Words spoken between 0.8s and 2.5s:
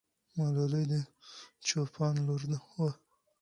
د چوپان لور